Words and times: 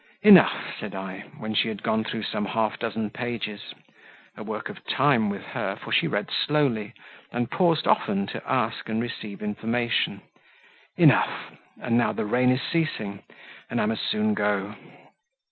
"Enough," 0.23 0.73
said 0.79 0.95
I, 0.95 1.25
when 1.37 1.53
she 1.53 1.67
had 1.67 1.83
gone 1.83 2.03
through 2.03 2.23
some 2.23 2.45
half 2.45 2.79
dozen 2.79 3.11
pages 3.11 3.75
(a 4.35 4.41
work 4.43 4.67
of 4.67 4.83
time 4.87 5.29
with 5.29 5.43
her, 5.45 5.75
for 5.75 5.91
she 5.91 6.07
read 6.07 6.31
slowly 6.31 6.95
and 7.31 7.51
paused 7.51 7.85
often 7.85 8.25
to 8.33 8.41
ask 8.51 8.89
and 8.89 8.99
receive 8.99 9.43
information) 9.43 10.23
"enough; 10.97 11.51
and 11.79 11.99
now 11.99 12.13
the 12.13 12.25
rain 12.25 12.49
is 12.49 12.63
ceasing, 12.63 13.21
and 13.69 13.79
I 13.79 13.85
must 13.85 14.09
soon 14.09 14.33
go." 14.33 14.73